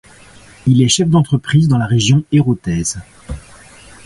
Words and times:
Il 0.65 0.81
est 0.81 0.87
chef 0.89 1.09
d'entreprise 1.09 1.67
dans 1.67 1.77
la 1.77 1.85
région 1.85 2.23
héraultaise. 2.31 2.99